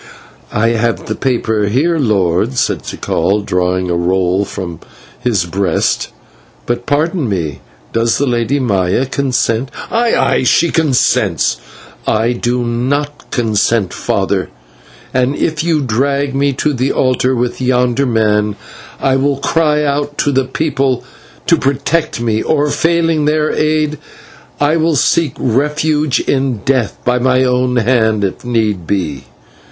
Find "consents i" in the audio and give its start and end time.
10.71-12.31